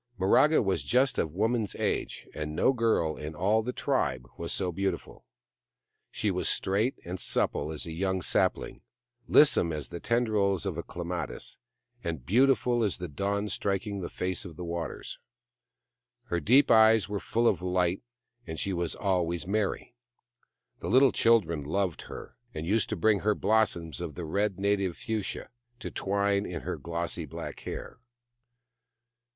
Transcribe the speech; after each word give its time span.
Miraga 0.19 0.63
was 0.63 0.81
just 0.81 1.19
of 1.19 1.35
woman's 1.35 1.75
age, 1.75 2.27
and 2.33 2.55
no 2.55 2.73
girl 2.73 3.15
in 3.15 3.35
all 3.35 3.61
the 3.61 3.71
tribe 3.71 4.27
was 4.35 4.51
so 4.51 4.71
beautiful. 4.71 5.25
She 6.09 6.31
was 6.31 6.49
straight 6.49 6.95
and 7.05 7.19
supple 7.19 7.71
as 7.71 7.85
a 7.85 7.91
young 7.91 8.23
sapling, 8.23 8.81
lissom 9.27 9.71
as 9.71 9.89
the 9.89 9.99
tendrils 9.99 10.65
of 10.65 10.73
the 10.73 10.81
clematis, 10.81 11.59
and 12.03 12.25
beautiful 12.25 12.83
as 12.83 12.97
the 12.97 13.07
da\Mi 13.07 13.47
striking 13.49 13.97
on 13.97 14.01
the 14.01 14.09
face 14.09 14.43
of 14.43 14.55
the 14.55 14.65
waters. 14.65 15.19
Her 16.29 16.39
deep 16.39 16.71
eyes 16.71 17.07
were 17.07 17.19
full 17.19 17.47
of 17.47 17.61
light, 17.61 18.01
and 18.47 18.59
she 18.59 18.73
was 18.73 18.95
always 18.95 19.45
merry. 19.45 19.93
The 20.79 20.89
little 20.89 21.11
children 21.11 21.61
loved 21.63 22.01
her, 22.09 22.37
and 22.55 22.65
used 22.65 22.89
to 22.89 22.95
bring 22.95 23.19
her 23.19 23.35
blossoms 23.35 24.01
of 24.01 24.15
the 24.15 24.25
red 24.25 24.57
native 24.59 24.97
fuchsia, 24.97 25.49
to 25.79 25.91
twine 25.91 26.47
in 26.47 26.61
her 26.61 26.77
glossy 26.77 27.25
black 27.25 27.59
hair. 27.59 27.99